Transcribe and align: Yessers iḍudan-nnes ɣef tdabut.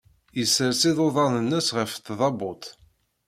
Yessers 0.37 0.81
iḍudan-nnes 0.89 1.67
ɣef 1.77 1.91
tdabut. 1.95 2.63